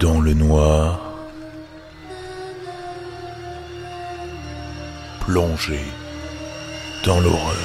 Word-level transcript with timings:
dans 0.00 0.20
le 0.20 0.32
noir, 0.32 1.28
plongé 5.20 5.80
dans 7.04 7.20
l'horreur. 7.20 7.56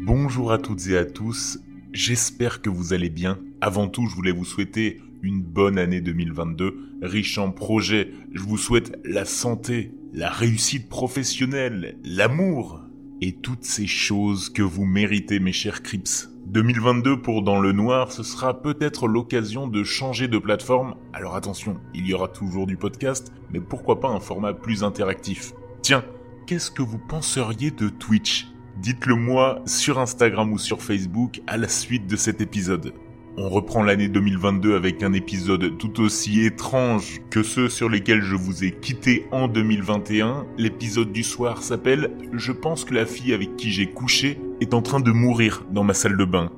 Bonjour 0.00 0.50
à 0.50 0.58
toutes 0.58 0.86
et 0.86 0.96
à 0.96 1.04
tous, 1.04 1.58
j'espère 1.92 2.62
que 2.62 2.70
vous 2.70 2.94
allez 2.94 3.10
bien. 3.10 3.38
Avant 3.60 3.88
tout, 3.88 4.06
je 4.06 4.14
voulais 4.14 4.32
vous 4.32 4.46
souhaiter 4.46 5.02
une 5.22 5.42
bonne 5.42 5.78
année 5.78 6.00
2022, 6.00 6.74
riche 7.02 7.36
en 7.36 7.50
projets. 7.50 8.12
Je 8.32 8.42
vous 8.42 8.56
souhaite 8.56 8.98
la 9.04 9.26
santé, 9.26 9.92
la 10.14 10.30
réussite 10.30 10.88
professionnelle, 10.88 11.98
l'amour 12.02 12.80
et 13.20 13.32
toutes 13.32 13.64
ces 13.64 13.86
choses 13.86 14.48
que 14.48 14.62
vous 14.62 14.86
méritez 14.86 15.38
mes 15.38 15.52
chers 15.52 15.82
Crips. 15.82 16.30
2022 16.50 17.22
pour 17.22 17.42
Dans 17.42 17.60
le 17.60 17.70
Noir, 17.70 18.10
ce 18.10 18.24
sera 18.24 18.60
peut-être 18.60 19.06
l'occasion 19.06 19.68
de 19.68 19.84
changer 19.84 20.26
de 20.26 20.36
plateforme. 20.36 20.96
Alors 21.12 21.36
attention, 21.36 21.76
il 21.94 22.08
y 22.08 22.12
aura 22.12 22.26
toujours 22.26 22.66
du 22.66 22.76
podcast, 22.76 23.32
mais 23.52 23.60
pourquoi 23.60 24.00
pas 24.00 24.08
un 24.08 24.18
format 24.18 24.52
plus 24.52 24.82
interactif. 24.82 25.52
Tiens, 25.80 26.04
qu'est-ce 26.48 26.72
que 26.72 26.82
vous 26.82 26.98
penseriez 26.98 27.70
de 27.70 27.88
Twitch? 27.88 28.48
Dites-le 28.78 29.14
moi 29.14 29.62
sur 29.64 30.00
Instagram 30.00 30.52
ou 30.52 30.58
sur 30.58 30.82
Facebook 30.82 31.40
à 31.46 31.56
la 31.56 31.68
suite 31.68 32.08
de 32.08 32.16
cet 32.16 32.40
épisode. 32.40 32.94
On 33.42 33.48
reprend 33.48 33.82
l'année 33.82 34.08
2022 34.10 34.76
avec 34.76 35.02
un 35.02 35.14
épisode 35.14 35.78
tout 35.78 36.02
aussi 36.02 36.44
étrange 36.44 37.22
que 37.30 37.42
ceux 37.42 37.70
sur 37.70 37.88
lesquels 37.88 38.20
je 38.20 38.36
vous 38.36 38.64
ai 38.64 38.70
quitté 38.70 39.26
en 39.32 39.48
2021. 39.48 40.44
L'épisode 40.58 41.10
du 41.10 41.22
soir 41.22 41.62
s'appelle 41.62 42.10
Je 42.34 42.52
pense 42.52 42.84
que 42.84 42.92
la 42.92 43.06
fille 43.06 43.32
avec 43.32 43.56
qui 43.56 43.70
j'ai 43.70 43.86
couché 43.86 44.38
est 44.60 44.74
en 44.74 44.82
train 44.82 45.00
de 45.00 45.10
mourir 45.10 45.64
dans 45.70 45.84
ma 45.84 45.94
salle 45.94 46.18
de 46.18 46.24
bain. 46.26 46.52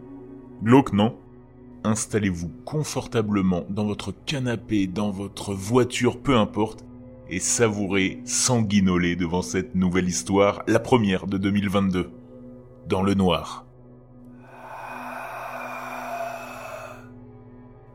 Glauque, 0.64 0.92
non? 0.92 1.16
Installez-vous 1.84 2.50
confortablement 2.64 3.64
dans 3.70 3.84
votre 3.84 4.12
canapé, 4.26 4.88
dans 4.88 5.12
votre 5.12 5.54
voiture, 5.54 6.18
peu 6.18 6.36
importe, 6.36 6.84
et 7.30 7.38
savourez 7.38 8.22
sanguinoler 8.24 9.14
devant 9.14 9.42
cette 9.42 9.76
nouvelle 9.76 10.08
histoire, 10.08 10.64
la 10.66 10.80
première 10.80 11.28
de 11.28 11.38
2022. 11.38 12.10
Dans 12.88 13.04
le 13.04 13.14
noir. 13.14 13.66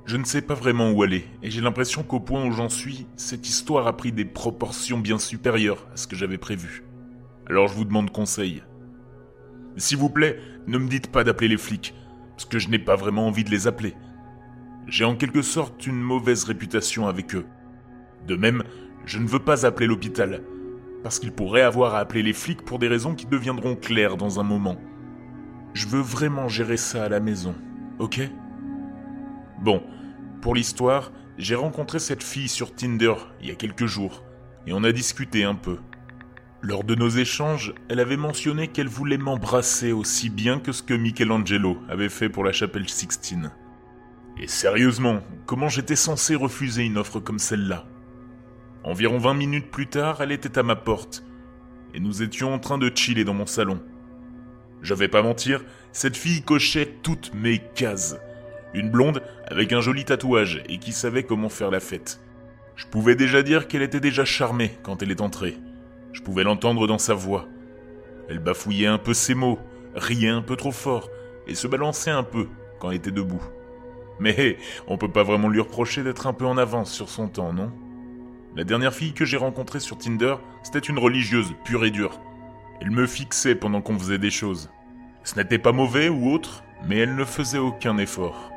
Je 0.07 0.15
ne 0.15 0.23
sais 0.23 0.41
pas 0.41 0.53
vraiment 0.53 0.91
où 0.91 1.03
aller, 1.03 1.25
et 1.43 1.51
j'ai 1.51 1.59
l'impression 1.59 2.01
qu'au 2.01 2.21
point 2.21 2.45
où 2.45 2.51
j'en 2.53 2.69
suis, 2.69 3.07
cette 3.17 3.49
histoire 3.49 3.87
a 3.87 3.97
pris 3.97 4.13
des 4.13 4.23
proportions 4.23 4.99
bien 4.99 5.19
supérieures 5.19 5.85
à 5.93 5.97
ce 5.97 6.07
que 6.07 6.15
j'avais 6.15 6.37
prévu. 6.37 6.85
Alors 7.45 7.67
je 7.67 7.73
vous 7.73 7.83
demande 7.83 8.09
conseil. 8.09 8.63
S'il 9.75 9.97
vous 9.97 10.09
plaît, 10.09 10.39
ne 10.65 10.77
me 10.77 10.87
dites 10.87 11.11
pas 11.11 11.25
d'appeler 11.25 11.49
les 11.49 11.57
flics, 11.57 11.93
parce 12.29 12.45
que 12.45 12.57
je 12.57 12.69
n'ai 12.69 12.79
pas 12.79 12.95
vraiment 12.95 13.27
envie 13.27 13.43
de 13.43 13.49
les 13.49 13.67
appeler. 13.67 13.95
J'ai 14.87 15.03
en 15.03 15.17
quelque 15.17 15.41
sorte 15.41 15.85
une 15.85 16.01
mauvaise 16.01 16.45
réputation 16.45 17.09
avec 17.09 17.35
eux. 17.35 17.45
De 18.25 18.37
même, 18.37 18.63
je 19.03 19.19
ne 19.19 19.27
veux 19.27 19.39
pas 19.39 19.65
appeler 19.65 19.87
l'hôpital, 19.87 20.41
parce 21.03 21.19
qu'ils 21.19 21.33
pourraient 21.33 21.63
avoir 21.63 21.95
à 21.95 21.99
appeler 21.99 22.23
les 22.23 22.31
flics 22.31 22.63
pour 22.63 22.79
des 22.79 22.87
raisons 22.87 23.13
qui 23.13 23.25
deviendront 23.25 23.75
claires 23.75 24.15
dans 24.15 24.39
un 24.39 24.43
moment. 24.43 24.77
Je 25.73 25.85
veux 25.85 25.99
vraiment 25.99 26.47
gérer 26.47 26.77
ça 26.77 27.03
à 27.03 27.09
la 27.09 27.19
maison, 27.19 27.55
ok? 27.99 28.21
Bon, 29.61 29.83
pour 30.47 30.55
l'histoire, 30.55 31.11
j'ai 31.37 31.55
rencontré 31.55 31.99
cette 31.99 32.23
fille 32.23 32.47
sur 32.47 32.73
Tinder 32.73 33.15
il 33.41 33.49
y 33.49 33.51
a 33.51 33.55
quelques 33.55 33.85
jours, 33.85 34.23
et 34.65 34.71
on 34.71 34.85
a 34.85 34.93
discuté 34.93 35.43
un 35.43 35.55
peu. 35.55 35.75
Lors 36.61 36.85
de 36.85 36.95
nos 36.95 37.09
échanges, 37.09 37.73
elle 37.89 37.99
avait 37.99 38.15
mentionné 38.15 38.69
qu'elle 38.69 38.87
voulait 38.87 39.17
m'embrasser 39.17 39.91
aussi 39.91 40.29
bien 40.29 40.61
que 40.61 40.71
ce 40.71 40.83
que 40.83 40.93
Michelangelo 40.93 41.79
avait 41.89 42.07
fait 42.07 42.29
pour 42.29 42.45
la 42.45 42.53
chapelle 42.53 42.87
Sixtine. 42.87 43.51
Et 44.39 44.47
sérieusement, 44.47 45.19
comment 45.47 45.67
j'étais 45.67 45.97
censé 45.97 46.33
refuser 46.33 46.83
une 46.83 46.97
offre 46.97 47.19
comme 47.19 47.39
celle-là? 47.39 47.85
Environ 48.85 49.17
20 49.17 49.33
minutes 49.33 49.69
plus 49.69 49.87
tard, 49.87 50.21
elle 50.21 50.31
était 50.31 50.57
à 50.57 50.63
ma 50.63 50.77
porte, 50.77 51.25
et 51.93 51.99
nous 51.99 52.23
étions 52.23 52.53
en 52.53 52.59
train 52.59 52.77
de 52.77 52.89
chiller 52.95 53.25
dans 53.25 53.33
mon 53.33 53.47
salon. 53.47 53.83
Je 54.81 54.93
vais 54.93 55.09
pas 55.09 55.23
mentir, 55.23 55.65
cette 55.91 56.15
fille 56.15 56.41
cochait 56.41 56.99
toutes 57.03 57.33
mes 57.33 57.59
cases. 57.75 58.15
Une 58.73 58.89
blonde 58.89 59.23
avec 59.45 59.73
un 59.73 59.81
joli 59.81 60.05
tatouage 60.05 60.61
et 60.67 60.77
qui 60.77 60.91
savait 60.91 61.23
comment 61.23 61.49
faire 61.49 61.71
la 61.71 61.79
fête. 61.79 62.19
Je 62.75 62.85
pouvais 62.85 63.15
déjà 63.15 63.41
dire 63.41 63.67
qu'elle 63.67 63.81
était 63.81 63.99
déjà 63.99 64.25
charmée 64.25 64.77
quand 64.83 65.01
elle 65.01 65.11
est 65.11 65.21
entrée. 65.21 65.57
Je 66.13 66.21
pouvais 66.21 66.43
l'entendre 66.43 66.87
dans 66.87 66.99
sa 66.99 67.13
voix. 67.13 67.47
Elle 68.29 68.39
bafouillait 68.39 68.87
un 68.87 68.97
peu 68.97 69.13
ses 69.13 69.33
mots, 69.33 69.59
riait 69.95 70.29
un 70.29 70.41
peu 70.41 70.55
trop 70.55 70.71
fort 70.71 71.09
et 71.47 71.55
se 71.55 71.67
balançait 71.67 72.11
un 72.11 72.23
peu 72.23 72.47
quand 72.79 72.91
elle 72.91 72.97
était 72.97 73.11
debout. 73.11 73.41
Mais 74.19 74.57
on 74.87 74.97
peut 74.97 75.11
pas 75.11 75.23
vraiment 75.23 75.49
lui 75.49 75.61
reprocher 75.61 76.03
d'être 76.03 76.27
un 76.27 76.33
peu 76.33 76.45
en 76.45 76.57
avance 76.57 76.91
sur 76.91 77.09
son 77.09 77.27
temps, 77.27 77.53
non? 77.53 77.71
La 78.55 78.63
dernière 78.63 78.93
fille 78.93 79.13
que 79.13 79.25
j'ai 79.25 79.37
rencontrée 79.37 79.79
sur 79.79 79.97
Tinder, 79.97 80.35
c'était 80.63 80.79
une 80.79 80.97
religieuse, 80.97 81.53
pure 81.63 81.85
et 81.85 81.91
dure. 81.91 82.19
Elle 82.81 82.91
me 82.91 83.05
fixait 83.05 83.55
pendant 83.55 83.81
qu'on 83.81 83.97
faisait 83.97 84.17
des 84.17 84.31
choses. 84.31 84.71
Ce 85.23 85.35
n'était 85.35 85.59
pas 85.59 85.71
mauvais 85.71 86.09
ou 86.09 86.31
autre, 86.31 86.63
mais 86.87 86.97
elle 86.97 87.15
ne 87.15 87.25
faisait 87.25 87.57
aucun 87.57 87.97
effort. 87.97 88.51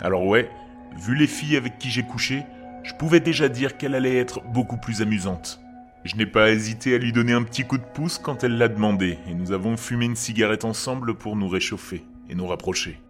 Alors 0.00 0.26
ouais, 0.26 0.50
vu 0.96 1.14
les 1.14 1.26
filles 1.26 1.56
avec 1.56 1.78
qui 1.78 1.90
j'ai 1.90 2.02
couché, 2.02 2.44
je 2.82 2.92
pouvais 2.94 3.20
déjà 3.20 3.48
dire 3.48 3.76
qu'elle 3.76 3.94
allait 3.94 4.18
être 4.18 4.42
beaucoup 4.52 4.76
plus 4.76 5.02
amusante. 5.02 5.60
Je 6.04 6.16
n'ai 6.16 6.26
pas 6.26 6.50
hésité 6.50 6.94
à 6.94 6.98
lui 6.98 7.12
donner 7.12 7.32
un 7.32 7.42
petit 7.42 7.64
coup 7.64 7.78
de 7.78 7.82
pouce 7.82 8.18
quand 8.18 8.44
elle 8.44 8.58
l'a 8.58 8.68
demandé, 8.68 9.18
et 9.26 9.34
nous 9.34 9.52
avons 9.52 9.78
fumé 9.78 10.04
une 10.04 10.16
cigarette 10.16 10.66
ensemble 10.66 11.14
pour 11.14 11.34
nous 11.34 11.48
réchauffer 11.48 12.04
et 12.28 12.34
nous 12.34 12.46
rapprocher. 12.46 13.00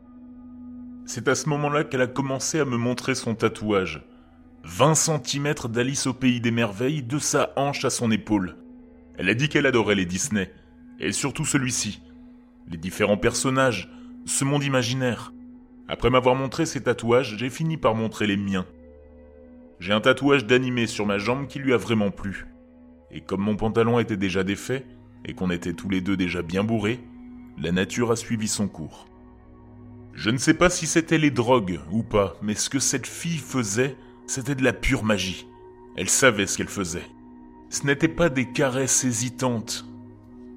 C'est 1.05 1.27
à 1.27 1.34
ce 1.34 1.49
moment-là 1.49 1.83
qu'elle 1.83 2.03
a 2.03 2.06
commencé 2.06 2.61
à 2.61 2.65
me 2.65 2.77
montrer 2.77 3.16
son 3.16 3.34
tatouage. 3.34 4.03
20 4.62 4.95
cm 4.95 5.55
d'Alice 5.71 6.06
au 6.06 6.15
pays 6.15 6.41
des 6.41 6.53
merveilles 6.53 7.03
de 7.03 7.19
sa 7.19 7.53
hanche 7.56 7.84
à 7.84 7.91
son 7.91 8.12
épaule. 8.12 8.56
Elle 9.19 9.28
a 9.28 9.34
dit 9.34 9.49
qu'elle 9.49 9.66
adorait 9.66 9.97
les 9.97 10.06
Disney, 10.06 10.53
et 11.01 11.11
surtout 11.11 11.45
celui-ci. 11.45 12.01
Les 12.69 12.78
différents 12.78 13.19
personnages, 13.19 13.91
ce 14.25 14.45
monde 14.45 14.65
imaginaire. 14.65 15.34
Après 15.89 16.11
m'avoir 16.11 16.34
montré 16.34 16.65
ses 16.67 16.83
tatouages, 16.83 17.37
j'ai 17.37 17.50
fini 17.50 17.77
par 17.77 17.95
montrer 17.95 18.27
les 18.27 18.37
miens. 18.37 18.67
J'ai 19.81 19.93
un 19.93 20.00
tatouage 20.00 20.47
d'animé 20.47 20.87
sur 20.87 21.05
ma 21.05 21.19
jambe 21.19 21.47
qui 21.47 21.59
lui 21.59 21.75
a 21.75 21.77
vraiment 21.77 22.11
plu. 22.11 22.47
Et 23.11 23.21
comme 23.21 23.43
mon 23.43 23.56
pantalon 23.56 23.99
était 23.99 24.17
déjà 24.17 24.45
défait, 24.45 24.87
et 25.25 25.34
qu'on 25.34 25.50
était 25.50 25.75
tous 25.75 25.89
les 25.89 26.00
deux 26.00 26.17
déjà 26.17 26.43
bien 26.43 26.65
bourrés, 26.65 27.00
la 27.59 27.72
nature 27.72 28.11
a 28.11 28.17
suivi 28.17 28.49
son 28.49 28.69
cours. 28.69 29.06
Je 30.15 30.31
ne 30.31 30.39
sais 30.39 30.55
pas 30.55 30.71
si 30.71 30.87
c'était 30.87 31.19
les 31.19 31.31
drogues 31.31 31.81
ou 31.91 32.03
pas, 32.03 32.37
mais 32.41 32.55
ce 32.55 32.71
que 32.71 32.78
cette 32.78 33.06
fille 33.06 33.39
faisait, 33.39 33.97
c'était 34.27 34.55
de 34.55 34.65
la 34.65 34.72
pure 34.72 35.05
magie. 35.05 35.47
Elle 35.97 36.09
savait 36.09 36.47
ce 36.47 36.56
qu'elle 36.56 36.69
faisait. 36.69 37.06
Ce 37.69 37.87
n'était 37.87 38.09
pas 38.09 38.28
des 38.28 38.51
caresses 38.51 39.05
hésitantes. 39.05 39.84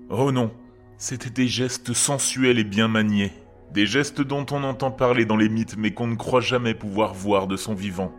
Oh 0.09 0.32
non, 0.32 0.52
c'était 0.98 1.30
des 1.30 1.48
gestes 1.48 1.94
sensuels 1.94 2.59
et 2.59 2.64
bien 2.64 2.88
maniés, 2.88 3.34
des 3.73 3.85
gestes 3.85 4.22
dont 4.22 4.45
on 4.51 4.63
entend 4.63 4.91
parler 4.91 5.25
dans 5.25 5.38
les 5.38 5.50
mythes 5.50 5.78
mais 5.78 5.91
qu'on 5.91 6.07
ne 6.07 6.16
croit 6.16 6.41
jamais 6.41 6.73
pouvoir 6.73 7.13
voir 7.13 7.47
de 7.47 7.57
son 7.57 7.73
vivant. 7.73 8.13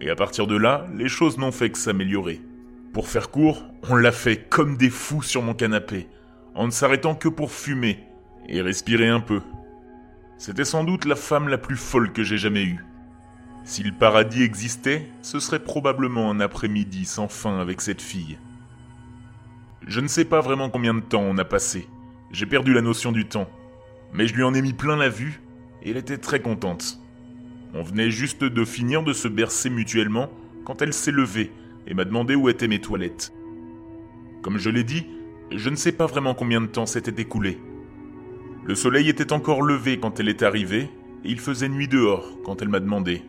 Et 0.00 0.10
à 0.10 0.14
partir 0.14 0.46
de 0.46 0.56
là, 0.56 0.86
les 0.94 1.08
choses 1.08 1.38
n'ont 1.38 1.52
fait 1.52 1.70
que 1.70 1.78
s'améliorer. 1.78 2.40
Pour 2.92 3.08
faire 3.08 3.30
court, 3.30 3.64
on 3.88 3.96
l'a 3.96 4.12
fait 4.12 4.48
comme 4.48 4.76
des 4.76 4.90
fous 4.90 5.22
sur 5.22 5.42
mon 5.42 5.54
canapé, 5.54 6.08
en 6.54 6.66
ne 6.66 6.70
s'arrêtant 6.70 7.14
que 7.14 7.28
pour 7.28 7.50
fumer 7.50 8.04
et 8.48 8.62
respirer 8.62 9.08
un 9.08 9.20
peu. 9.20 9.40
C'était 10.38 10.64
sans 10.64 10.84
doute 10.84 11.04
la 11.04 11.16
femme 11.16 11.48
la 11.48 11.58
plus 11.58 11.76
folle 11.76 12.12
que 12.12 12.22
j'ai 12.22 12.38
jamais 12.38 12.64
eue. 12.64 12.84
Si 13.64 13.82
le 13.82 13.92
paradis 13.92 14.42
existait, 14.42 15.06
ce 15.20 15.40
serait 15.40 15.62
probablement 15.62 16.30
un 16.30 16.40
après-midi 16.40 17.04
sans 17.04 17.28
fin 17.28 17.58
avec 17.58 17.80
cette 17.80 18.00
fille. 18.00 18.38
Je 19.86 20.00
ne 20.00 20.08
sais 20.08 20.24
pas 20.24 20.40
vraiment 20.40 20.70
combien 20.70 20.94
de 20.94 21.00
temps 21.00 21.22
on 21.22 21.38
a 21.38 21.44
passé. 21.44 21.88
J'ai 22.30 22.46
perdu 22.46 22.72
la 22.72 22.82
notion 22.82 23.12
du 23.12 23.26
temps 23.26 23.48
mais 24.12 24.26
je 24.26 24.34
lui 24.34 24.42
en 24.42 24.54
ai 24.54 24.62
mis 24.62 24.72
plein 24.72 24.96
la 24.96 25.08
vue, 25.08 25.40
et 25.82 25.90
elle 25.90 25.96
était 25.96 26.18
très 26.18 26.40
contente. 26.40 27.00
On 27.74 27.82
venait 27.82 28.10
juste 28.10 28.44
de 28.44 28.64
finir 28.64 29.02
de 29.02 29.12
se 29.12 29.28
bercer 29.28 29.70
mutuellement 29.70 30.30
quand 30.64 30.82
elle 30.82 30.92
s'est 30.92 31.12
levée 31.12 31.52
et 31.86 31.94
m'a 31.94 32.04
demandé 32.04 32.34
où 32.34 32.48
étaient 32.48 32.68
mes 32.68 32.80
toilettes. 32.80 33.32
Comme 34.42 34.58
je 34.58 34.70
l'ai 34.70 34.84
dit, 34.84 35.06
je 35.50 35.70
ne 35.70 35.76
sais 35.76 35.92
pas 35.92 36.06
vraiment 36.06 36.34
combien 36.34 36.60
de 36.60 36.66
temps 36.66 36.86
s'était 36.86 37.22
écoulé. 37.22 37.58
Le 38.64 38.74
soleil 38.74 39.08
était 39.08 39.32
encore 39.32 39.62
levé 39.62 39.98
quand 39.98 40.20
elle 40.20 40.28
est 40.28 40.42
arrivée, 40.42 40.90
et 41.24 41.30
il 41.30 41.40
faisait 41.40 41.68
nuit 41.68 41.88
dehors 41.88 42.38
quand 42.44 42.62
elle 42.62 42.68
m'a 42.68 42.80
demandé. 42.80 43.22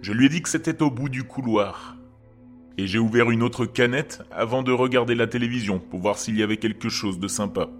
Je 0.00 0.12
lui 0.12 0.26
ai 0.26 0.28
dit 0.28 0.42
que 0.42 0.48
c'était 0.48 0.82
au 0.82 0.90
bout 0.90 1.08
du 1.08 1.22
couloir. 1.22 1.96
Et 2.76 2.86
j'ai 2.86 2.98
ouvert 2.98 3.30
une 3.30 3.42
autre 3.42 3.66
canette 3.66 4.22
avant 4.32 4.62
de 4.62 4.72
regarder 4.72 5.14
la 5.14 5.28
télévision 5.28 5.78
pour 5.78 6.00
voir 6.00 6.18
s'il 6.18 6.36
y 6.36 6.42
avait 6.42 6.56
quelque 6.56 6.88
chose 6.88 7.20
de 7.20 7.28
sympa. 7.28 7.70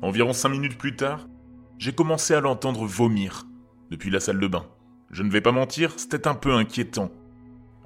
Environ 0.00 0.32
cinq 0.32 0.50
minutes 0.50 0.78
plus 0.78 0.96
tard, 0.96 1.28
j'ai 1.80 1.92
commencé 1.92 2.34
à 2.34 2.42
l'entendre 2.42 2.84
vomir 2.84 3.46
depuis 3.90 4.10
la 4.10 4.20
salle 4.20 4.38
de 4.38 4.46
bain. 4.46 4.66
Je 5.10 5.22
ne 5.22 5.30
vais 5.30 5.40
pas 5.40 5.50
mentir, 5.50 5.94
c'était 5.96 6.28
un 6.28 6.34
peu 6.34 6.52
inquiétant. 6.52 7.10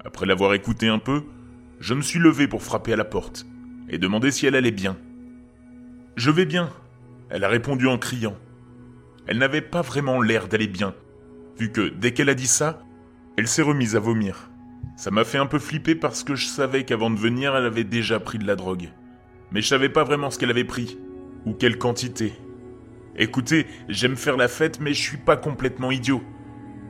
Après 0.03 0.25
l'avoir 0.25 0.53
écouté 0.53 0.89
un 0.89 0.99
peu, 0.99 1.23
je 1.79 1.93
me 1.93 2.01
suis 2.01 2.19
levé 2.19 2.49
pour 2.49 2.61
frapper 2.61 2.91
à 2.91 2.97
la 2.97 3.05
porte 3.05 3.45
et 3.87 3.97
demander 3.97 4.31
si 4.31 4.45
elle 4.45 4.55
allait 4.55 4.71
bien. 4.71 4.97
Je 6.17 6.29
vais 6.29 6.45
bien, 6.45 6.69
elle 7.29 7.45
a 7.45 7.47
répondu 7.47 7.87
en 7.87 7.97
criant. 7.97 8.35
elle 9.27 9.37
n'avait 9.37 9.61
pas 9.61 9.81
vraiment 9.81 10.21
l'air 10.21 10.49
d'aller 10.49 10.67
bien, 10.67 10.93
vu 11.57 11.71
que 11.71 11.87
dès 11.87 12.11
qu'elle 12.11 12.29
a 12.29 12.35
dit 12.35 12.47
ça, 12.47 12.83
elle 13.37 13.47
s'est 13.47 13.61
remise 13.61 13.95
à 13.95 14.01
vomir. 14.01 14.51
Ça 14.97 15.09
m'a 15.09 15.23
fait 15.23 15.37
un 15.37 15.47
peu 15.47 15.57
flipper 15.57 15.95
parce 15.95 16.25
que 16.25 16.35
je 16.35 16.47
savais 16.47 16.83
qu'avant 16.83 17.11
de 17.11 17.17
venir, 17.17 17.55
elle 17.55 17.65
avait 17.65 17.85
déjà 17.85 18.19
pris 18.19 18.39
de 18.39 18.45
la 18.45 18.57
drogue. 18.57 18.91
Mais 19.51 19.61
je 19.61 19.67
savais 19.67 19.89
pas 19.89 20.03
vraiment 20.03 20.31
ce 20.31 20.37
qu'elle 20.37 20.51
avait 20.51 20.65
pris, 20.65 20.97
ou 21.45 21.53
quelle 21.53 21.77
quantité. 21.77 22.33
Écoutez, 23.17 23.65
j'aime 23.87 24.15
faire 24.15 24.37
la 24.37 24.47
fête, 24.47 24.79
mais 24.79 24.93
je 24.93 25.01
suis 25.01 25.17
pas 25.17 25.37
complètement 25.37 25.91
idiot. 25.91 26.21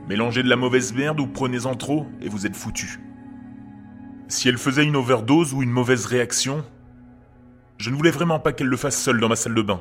Mélangez 0.08 0.42
de 0.42 0.48
la 0.48 0.56
mauvaise 0.56 0.92
merde 0.92 1.20
ou 1.20 1.26
prenez-en 1.26 1.74
trop, 1.74 2.06
et 2.20 2.28
vous 2.28 2.46
êtes 2.46 2.56
foutu. 2.56 3.00
Si 4.28 4.48
elle 4.48 4.58
faisait 4.58 4.84
une 4.84 4.96
overdose 4.96 5.54
ou 5.54 5.62
une 5.62 5.70
mauvaise 5.70 6.06
réaction, 6.06 6.64
je 7.78 7.90
ne 7.90 7.96
voulais 7.96 8.10
vraiment 8.10 8.40
pas 8.40 8.52
qu'elle 8.52 8.66
le 8.66 8.76
fasse 8.76 9.00
seule 9.00 9.20
dans 9.20 9.28
ma 9.28 9.36
salle 9.36 9.54
de 9.54 9.62
bain. 9.62 9.80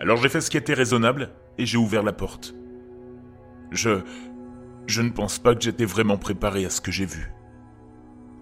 Alors 0.00 0.16
j'ai 0.16 0.28
fait 0.28 0.40
ce 0.40 0.50
qui 0.50 0.56
était 0.56 0.74
raisonnable, 0.74 1.30
et 1.58 1.66
j'ai 1.66 1.78
ouvert 1.78 2.02
la 2.02 2.12
porte. 2.12 2.54
Je... 3.70 4.00
Je 4.86 5.00
ne 5.00 5.08
pense 5.08 5.38
pas 5.38 5.54
que 5.54 5.62
j'étais 5.62 5.86
vraiment 5.86 6.18
préparé 6.18 6.66
à 6.66 6.70
ce 6.70 6.82
que 6.82 6.92
j'ai 6.92 7.06
vu. 7.06 7.32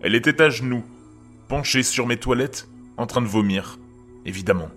Elle 0.01 0.17
était 0.17 0.43
à 0.43 0.51
genoux, 0.51 0.83
penchée 1.49 1.85
sur 1.85 2.07
mes 2.09 2.17
toilettes, 2.17 2.69
en 2.97 3.07
train 3.07 3.23
de 3.23 3.29
vomir, 3.29 3.79
évidemment. 4.25 4.69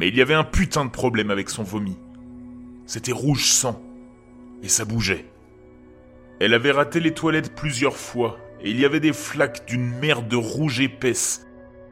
Mais 0.00 0.08
il 0.08 0.16
y 0.16 0.22
avait 0.22 0.32
un 0.32 0.44
putain 0.44 0.86
de 0.86 0.90
problème 0.90 1.30
avec 1.30 1.50
son 1.50 1.62
vomi. 1.62 1.98
C'était 2.86 3.12
rouge 3.12 3.44
sang, 3.44 3.82
et 4.62 4.68
ça 4.68 4.86
bougeait. 4.86 5.26
Elle 6.40 6.54
avait 6.54 6.70
raté 6.70 7.00
les 7.00 7.12
toilettes 7.12 7.54
plusieurs 7.54 7.98
fois, 7.98 8.38
et 8.62 8.70
il 8.70 8.80
y 8.80 8.86
avait 8.86 8.98
des 8.98 9.12
flaques 9.12 9.66
d'une 9.68 9.90
merde 9.98 10.32
rouge 10.32 10.80
épaisse, 10.80 11.46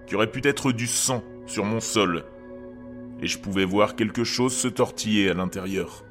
qui 0.07 0.17
aurait 0.17 0.31
pu 0.31 0.41
être 0.43 0.73
du 0.73 0.87
sang 0.87 1.23
sur 1.45 1.67
mon 1.67 1.81
sol, 1.81 2.25
et 3.21 3.27
je 3.27 3.39
pouvais 3.39 3.67
voir 3.67 3.95
quelque 3.95 4.25
chose 4.25 4.57
se 4.57 4.69
tortiller 4.69 5.29
à 5.29 5.35
l'intérieur. 5.35 6.03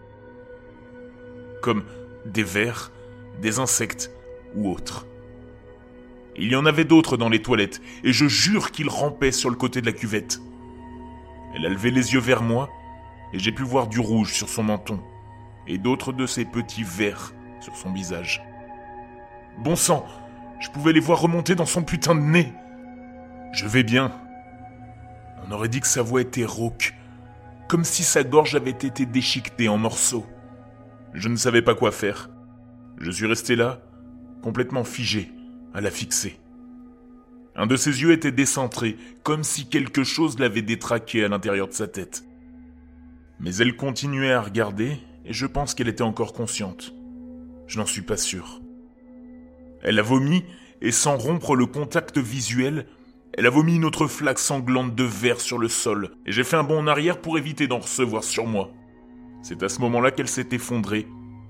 Comme 1.64 1.84
des 2.26 2.44
vers, 2.44 2.92
des 3.42 3.58
insectes 3.58 4.12
ou 4.54 4.70
autres. 4.70 5.08
Il 6.36 6.52
y 6.52 6.56
en 6.56 6.68
avait 6.68 6.86
d'autres 6.86 7.18
dans 7.18 7.30
les 7.30 7.42
toilettes, 7.42 7.82
et 8.04 8.14
je 8.14 8.28
jure 8.28 8.70
qu'ils 8.70 8.90
rampaient 8.90 9.32
sur 9.32 9.50
le 9.50 9.56
côté 9.56 9.82
de 9.82 9.88
la 9.88 9.94
cuvette. 9.94 10.40
Elle 11.54 11.66
a 11.66 11.70
levé 11.70 11.92
les 11.92 12.14
yeux 12.14 12.20
vers 12.20 12.42
moi, 12.42 12.70
et 13.34 13.40
j'ai 13.40 13.52
pu 13.52 13.64
voir 13.64 13.88
du 13.88 14.00
rouge 14.00 14.34
sur 14.34 14.50
son 14.50 14.64
menton, 14.64 15.00
et 15.68 15.78
d'autres 15.78 16.14
de 16.14 16.26
ces 16.26 16.46
petits 16.46 16.84
vers 16.84 17.34
sur 17.60 17.76
son 17.76 17.92
visage. 17.92 18.44
Bon 19.58 19.76
sang, 19.76 20.06
je 20.60 20.70
pouvais 20.70 20.94
les 20.94 21.00
voir 21.00 21.20
remonter 21.20 21.56
dans 21.56 21.66
son 21.66 21.84
putain 21.84 22.16
de 22.16 22.22
nez. 22.22 22.54
Je 23.54 23.68
vais 23.68 23.84
bien. 23.84 24.12
On 25.46 25.52
aurait 25.52 25.70
dit 25.70 25.80
que 25.80 25.88
sa 25.88 26.02
voix 26.02 26.22
était 26.22 26.46
rauque, 26.46 26.94
comme 27.68 27.84
si 27.84 28.04
sa 28.04 28.24
gorge 28.24 28.56
avait 28.56 28.72
été 28.72 29.06
déchiquetée 29.06 29.70
en 29.70 29.78
morceaux. 29.78 30.26
Je 31.14 31.30
ne 31.30 31.36
savais 31.36 31.62
pas 31.62 31.76
quoi 31.76 31.92
faire. 31.92 32.30
Je 33.00 33.12
suis 33.12 33.26
resté 33.26 33.56
là, 33.56 33.80
complètement 34.42 34.84
figé, 34.84 35.32
à 35.74 35.82
la 35.82 35.92
fixer. 35.92 36.40
Un 37.58 37.66
de 37.66 37.76
ses 37.76 38.02
yeux 38.02 38.12
était 38.12 38.32
décentré, 38.32 38.98
comme 39.24 39.44
si 39.44 39.68
quelque 39.68 40.04
chose 40.04 40.38
l'avait 40.38 40.62
détraqué 40.62 41.26
à 41.26 41.28
l'intérieur 41.28 41.68
de 41.68 41.74
sa 41.74 41.88
tête. 41.88 42.24
Mais 43.40 43.56
elle 43.56 43.76
continuait 43.76 44.32
à 44.32 44.42
regarder, 44.42 45.00
et 45.26 45.34
je 45.34 45.48
pense 45.48 45.74
qu'elle 45.74 45.88
était 45.88 46.04
encore 46.04 46.34
consciente. 46.34 46.94
Je 47.66 47.80
n'en 47.80 47.88
suis 47.88 48.04
pas 48.04 48.16
sûr. 48.16 48.62
Elle 49.82 49.98
a 49.98 50.04
vomi, 50.04 50.46
et 50.82 50.92
sans 50.92 51.18
rompre 51.18 51.56
le 51.56 51.66
contact 51.66 52.20
visuel, 52.20 52.86
elle 53.34 53.48
a 53.48 53.50
vomi 53.50 53.76
une 53.76 53.86
autre 53.86 54.06
flaque 54.06 54.40
sanglante 54.40 54.94
de 54.94 55.04
verre 55.04 55.42
sur 55.42 55.58
le 55.58 55.68
sol, 55.68 56.12
et 56.28 56.32
j'ai 56.32 56.44
fait 56.44 56.58
un 56.58 56.64
bond 56.64 56.80
en 56.80 56.88
arrière 56.88 57.20
pour 57.20 57.40
éviter 57.40 57.68
d'en 57.68 57.80
recevoir 57.80 58.24
sur 58.24 58.46
moi. 58.46 58.72
C'est 59.42 59.64
à 59.64 59.70
ce 59.70 59.80
moment-là 59.82 60.12
qu'elle 60.12 60.28
s'est 60.28 60.50
effondrée 60.52 61.08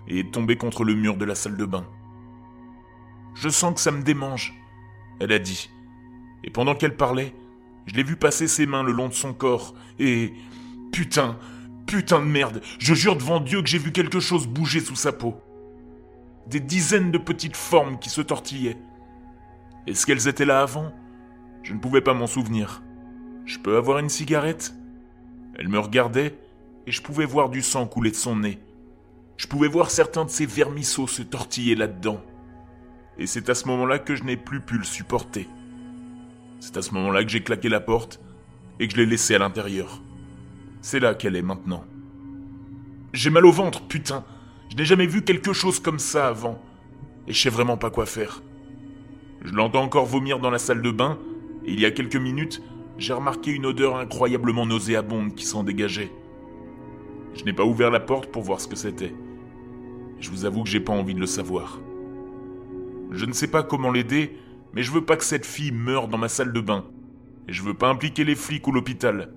et 0.08 0.20
est 0.20 0.32
tombée 0.32 0.56
contre 0.56 0.86
le 0.86 0.96
mur 0.96 1.18
de 1.18 1.26
la 1.26 1.36
salle 1.36 1.58
de 1.58 1.66
bain. 1.66 1.86
Je 3.36 3.50
sens 3.50 3.74
que 3.74 3.82
ça 3.82 3.92
me 3.92 4.04
démange, 4.04 4.54
elle 5.20 5.34
a 5.34 5.40
dit. 5.40 5.70
Et 6.48 6.50
pendant 6.50 6.74
qu'elle 6.74 6.96
parlait, 6.96 7.36
je 7.86 7.94
l'ai 7.94 8.04
vu 8.04 8.16
passer 8.16 8.48
ses 8.48 8.66
mains 8.66 8.82
le 8.82 8.92
long 8.92 9.10
de 9.10 9.14
son 9.14 9.34
corps, 9.34 9.76
et... 10.00 10.34
Putain, 10.92 11.38
putain 11.86 12.22
de 12.22 12.26
merde, 12.26 12.62
je 12.80 12.94
jure 12.94 13.18
devant 13.18 13.42
Dieu 13.42 13.62
que 13.62 13.68
j'ai 13.68 13.78
vu 13.78 13.92
quelque 13.92 14.22
chose 14.22 14.48
bouger 14.48 14.80
sous 14.80 14.96
sa 14.96 15.12
peau. 15.12 15.36
Des 16.48 16.62
dizaines 16.62 17.12
de 17.12 17.18
petites 17.18 17.58
formes 17.58 18.00
qui 18.00 18.10
se 18.10 18.22
tortillaient. 18.22 18.78
Est-ce 19.86 20.06
qu'elles 20.06 20.30
étaient 20.30 20.46
là 20.46 20.62
avant? 20.62 20.94
Je 21.62 21.74
ne 21.74 21.80
pouvais 21.80 22.02
pas 22.02 22.14
m'en 22.14 22.26
souvenir. 22.26 22.82
Je 23.46 23.60
peux 23.60 23.76
avoir 23.76 24.00
une 24.00 24.10
cigarette? 24.10 24.74
Elle 25.56 25.68
me 25.68 25.80
regardait, 25.80 26.40
et 26.88 26.92
je 26.92 27.02
pouvais 27.02 27.26
voir 27.26 27.50
du 27.50 27.62
sang 27.62 27.86
couler 27.86 28.12
de 28.12 28.16
son 28.16 28.38
nez. 28.38 28.60
Je 29.36 29.48
pouvais 29.48 29.68
voir 29.68 29.92
certains 29.92 30.24
de 30.24 30.30
ses 30.30 30.46
vermisseaux 30.46 31.08
se 31.08 31.22
tortiller 31.22 31.76
là-dedans 31.76 32.22
et 33.18 33.26
c'est 33.26 33.50
à 33.50 33.56
ce 33.56 33.68
moment-là 33.68 34.00
que 34.00 34.16
je 34.16 34.24
n'ai 34.24 34.38
plus 34.38 34.62
pu 34.62 34.78
le 34.78 34.84
supporter. 34.84 35.48
C'est 36.60 36.78
à 36.78 36.82
ce 36.82 36.94
moment-là 36.94 37.24
que 37.24 37.30
j'ai 37.30 37.44
claqué 37.44 37.70
la 37.70 37.80
porte 37.80 38.20
et 38.80 38.88
que 38.88 38.94
je 38.94 39.00
l'ai 39.00 39.06
laissée 39.06 39.36
à 39.36 39.40
l'intérieur. 39.40 40.02
C'est 40.82 41.00
là 41.00 41.16
qu'elle 41.16 41.36
est 41.36 41.42
maintenant. 41.42 41.86
J'ai 43.14 43.30
mal 43.30 43.46
au 43.46 43.52
ventre, 43.52 43.82
putain. 43.88 44.24
Je 44.70 44.76
n'ai 44.76 44.86
jamais 44.86 45.08
vu 45.08 45.24
quelque 45.24 45.54
chose 45.54 45.80
comme 45.80 46.00
ça 46.00 46.28
avant. 46.28 46.62
Et 47.28 47.34
je 47.34 47.42
sais 47.42 47.50
vraiment 47.50 47.78
pas 47.78 47.90
quoi 47.90 48.06
faire. 48.06 48.42
Je 49.44 49.54
l'entends 49.54 49.84
encore 49.84 50.06
vomir 50.06 50.40
dans 50.40 50.50
la 50.50 50.60
salle 50.60 50.82
de 50.82 50.92
bain, 50.92 51.18
et 51.66 51.74
il 51.74 51.80
y 51.80 51.86
a 51.86 51.92
quelques 51.92 52.16
minutes, 52.16 52.62
j'ai 52.98 53.14
remarqué 53.14 53.52
une 53.52 53.66
odeur 53.66 53.98
incroyablement 53.98 54.66
nauséabonde 54.66 55.36
qui 55.36 55.46
s'en 55.46 55.64
dégageait. 55.64 56.12
Je 57.36 57.44
n'ai 57.44 57.54
pas 57.54 57.66
ouvert 57.66 57.92
la 57.92 58.00
porte 58.00 58.32
pour 58.32 58.42
voir 58.42 58.60
ce 58.60 58.68
que 58.68 58.76
c'était. 58.76 59.14
Je 60.20 60.32
vous 60.32 60.46
avoue 60.46 60.64
que 60.64 60.70
j'ai 60.70 60.80
pas 60.80 60.94
envie 60.94 61.14
de 61.14 61.20
le 61.20 61.28
savoir. 61.28 61.80
Je 63.12 63.26
ne 63.26 63.34
sais 63.34 63.48
pas 63.48 63.64
comment 63.64 63.92
l'aider, 63.92 64.38
mais 64.74 64.84
je 64.84 64.92
veux 64.92 65.04
pas 65.04 65.18
que 65.18 65.24
cette 65.24 65.46
fille 65.46 65.72
meure 65.72 66.08
dans 66.08 66.18
ma 66.18 66.30
salle 66.30 66.54
de 66.54 66.62
bain. 66.62 66.86
Et 67.48 67.54
je 67.54 67.64
veux 67.64 67.74
pas 67.74 67.90
impliquer 67.90 68.24
les 68.24 68.36
flics 68.36 68.68
ou 68.68 68.72
l'hôpital. 68.72 69.32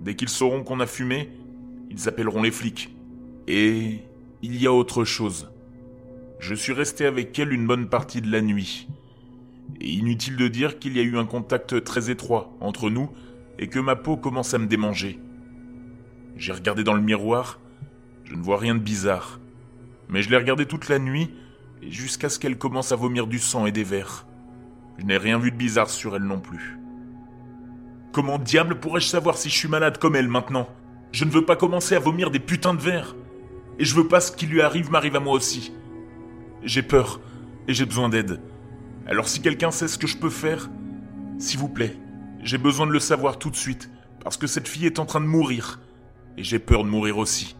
Dès 0.00 0.16
qu'ils 0.16 0.28
sauront 0.28 0.62
qu'on 0.62 0.80
a 0.80 0.86
fumé, 0.86 1.30
ils 1.90 2.08
appelleront 2.08 2.42
les 2.42 2.50
flics. 2.50 2.94
Et 3.46 4.00
il 4.42 4.60
y 4.60 4.66
a 4.66 4.72
autre 4.72 5.04
chose. 5.04 5.50
Je 6.38 6.54
suis 6.54 6.72
resté 6.72 7.06
avec 7.06 7.38
elle 7.38 7.52
une 7.52 7.66
bonne 7.66 7.88
partie 7.88 8.20
de 8.20 8.30
la 8.30 8.42
nuit. 8.42 8.86
Inutile 9.80 10.36
de 10.36 10.48
dire 10.48 10.78
qu'il 10.78 10.96
y 10.96 11.00
a 11.00 11.02
eu 11.02 11.16
un 11.16 11.24
contact 11.24 11.82
très 11.84 12.10
étroit 12.10 12.54
entre 12.60 12.90
nous 12.90 13.10
et 13.58 13.68
que 13.68 13.78
ma 13.78 13.96
peau 13.96 14.16
commence 14.16 14.52
à 14.52 14.58
me 14.58 14.66
démanger. 14.66 15.18
J'ai 16.36 16.52
regardé 16.52 16.84
dans 16.84 16.94
le 16.94 17.00
miroir, 17.00 17.60
je 18.24 18.34
ne 18.34 18.42
vois 18.42 18.58
rien 18.58 18.74
de 18.74 18.80
bizarre. 18.80 19.40
Mais 20.08 20.22
je 20.22 20.30
l'ai 20.30 20.36
regardé 20.36 20.66
toute 20.66 20.88
la 20.88 20.98
nuit 20.98 21.30
jusqu'à 21.82 22.28
ce 22.28 22.38
qu'elle 22.38 22.58
commence 22.58 22.92
à 22.92 22.96
vomir 22.96 23.26
du 23.26 23.38
sang 23.38 23.66
et 23.66 23.72
des 23.72 23.84
vers. 23.84 24.26
Je 24.98 25.04
n'ai 25.04 25.16
rien 25.16 25.38
vu 25.38 25.50
de 25.50 25.56
bizarre 25.56 25.90
sur 25.90 26.16
elle 26.16 26.22
non 26.22 26.40
plus. 26.40 26.78
Comment 28.12 28.38
diable 28.38 28.78
pourrais-je 28.78 29.08
savoir 29.08 29.36
si 29.36 29.48
je 29.48 29.54
suis 29.54 29.68
malade 29.68 29.98
comme 29.98 30.16
elle 30.16 30.28
maintenant? 30.28 30.68
Je 31.12 31.24
ne 31.24 31.30
veux 31.30 31.44
pas 31.44 31.56
commencer 31.56 31.94
à 31.94 32.00
vomir 32.00 32.30
des 32.30 32.38
putains 32.38 32.74
de 32.74 32.80
vers. 32.80 33.16
Et 33.78 33.84
je 33.84 33.94
veux 33.94 34.06
pas 34.06 34.20
ce 34.20 34.32
qui 34.32 34.46
lui 34.46 34.62
arrive 34.62 34.90
m'arrive 34.90 35.16
à 35.16 35.20
moi 35.20 35.34
aussi. 35.34 35.72
J'ai 36.62 36.82
peur 36.82 37.20
et 37.66 37.74
j'ai 37.74 37.86
besoin 37.86 38.08
d'aide. 38.08 38.40
Alors 39.06 39.28
si 39.28 39.42
quelqu'un 39.42 39.70
sait 39.70 39.88
ce 39.88 39.98
que 39.98 40.06
je 40.06 40.16
peux 40.16 40.30
faire, 40.30 40.70
s'il 41.38 41.58
vous 41.58 41.68
plaît, 41.68 41.96
j'ai 42.42 42.58
besoin 42.58 42.86
de 42.86 42.92
le 42.92 43.00
savoir 43.00 43.38
tout 43.38 43.50
de 43.50 43.56
suite, 43.56 43.90
parce 44.22 44.36
que 44.36 44.46
cette 44.46 44.68
fille 44.68 44.86
est 44.86 44.98
en 44.98 45.06
train 45.06 45.20
de 45.20 45.26
mourir, 45.26 45.80
et 46.36 46.44
j'ai 46.44 46.58
peur 46.58 46.84
de 46.84 46.88
mourir 46.88 47.18
aussi. 47.18 47.56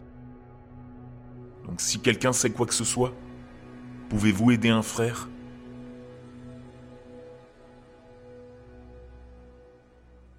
Donc 1.65 1.81
si 1.81 1.99
quelqu'un 1.99 2.33
sait 2.33 2.51
quoi 2.51 2.65
que 2.65 2.73
ce 2.73 2.83
soit, 2.83 3.13
Pouvez-vous 4.09 4.51
aider 4.51 4.69
un 4.69 4.83
frère? 4.83 5.27